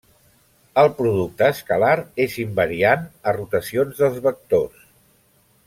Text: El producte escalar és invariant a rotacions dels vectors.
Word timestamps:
El 0.83 0.87
producte 1.01 1.49
escalar 1.55 1.91
és 2.25 2.37
invariant 2.45 3.05
a 3.31 3.35
rotacions 3.37 4.03
dels 4.03 4.19
vectors. 4.25 4.85